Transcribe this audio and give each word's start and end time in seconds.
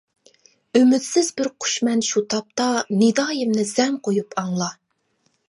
ئۈمىدسىز 0.77 1.29
بىر 1.41 1.49
قۇشمەن 1.65 2.01
شۇ 2.07 2.23
تاپتا، 2.35 2.71
نىدايىمنى 3.03 3.67
زەن 3.75 4.01
قويۇپ 4.09 4.37
ئاڭلا. 4.45 4.73